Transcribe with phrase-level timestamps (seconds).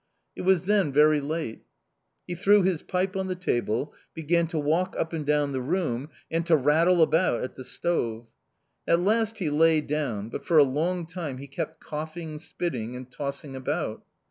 [0.35, 1.61] It was then very late.
[2.25, 6.09] He threw his pipe on the table, began to walk up and down the room,
[6.31, 8.25] and to rattle about at the stove.
[8.87, 13.11] At last he lay down, but for a long time he kept coughing, spitting, and
[13.11, 14.01] tossing about.